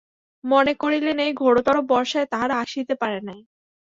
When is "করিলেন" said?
0.73-1.17